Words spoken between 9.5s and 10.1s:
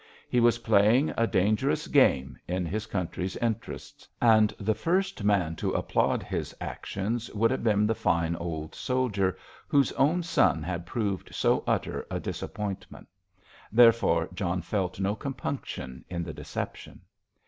whose